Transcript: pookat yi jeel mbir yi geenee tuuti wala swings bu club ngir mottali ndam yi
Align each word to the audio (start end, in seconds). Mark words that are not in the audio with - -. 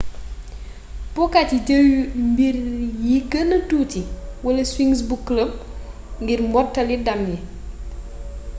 pookat 1.15 1.49
yi 1.53 1.59
jeel 1.67 1.89
mbir 2.29 2.55
yi 3.07 3.17
geenee 3.31 3.61
tuuti 3.69 4.01
wala 4.45 4.63
swings 4.71 4.99
bu 5.09 5.15
club 5.27 5.51
ngir 6.21 6.39
mottali 6.53 6.95
ndam 7.01 7.21
yi 7.29 7.37